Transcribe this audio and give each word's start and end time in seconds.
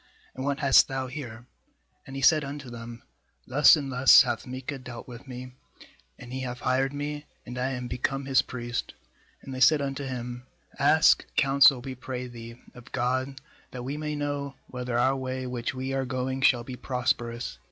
and 0.33 0.43
what 0.43 0.61
hast 0.61 0.87
thou 0.87 1.05
here?' 1.05 1.45
4And 2.07 2.15
he 2.15 2.23
said 2.23 2.43
unto 2.43 2.71
them: 2.71 3.03
'Thus 3.45 3.75
and 3.75 3.91
thus 3.91 4.23
hath 4.23 4.47
Micah 4.47 4.79
dealt 4.79 5.07
with 5.07 5.27
me, 5.27 5.51
and 6.17 6.33
he 6.33 6.39
hath 6.39 6.61
hired 6.61 6.91
me, 6.91 7.27
and 7.45 7.55
I 7.55 7.67
am 7.73 7.87
become 7.87 8.25
his 8.25 8.41
priest.' 8.41 8.95
&And 9.43 9.53
they 9.53 9.59
said 9.59 9.79
unto 9.79 10.03
him: 10.03 10.47
'Ask 10.79 11.23
counsel, 11.35 11.81
we 11.81 11.93
pray 11.93 12.25
thee, 12.25 12.59
of 12.73 12.91
God, 12.91 13.39
that 13.69 13.83
we 13.83 13.95
may 13.95 14.15
know 14.15 14.55
whether 14.65 14.97
our 14.97 15.15
way 15.15 15.45
which 15.45 15.75
we 15.75 15.93
are 15.93 16.03
going 16.05 16.41
shall 16.41 16.63
be 16.63 16.75
prosperous.' 16.75 17.59